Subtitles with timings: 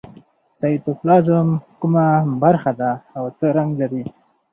[0.59, 1.47] سایتوپلازم
[1.79, 2.05] کومه
[2.43, 4.03] برخه ده او څه رنګ لري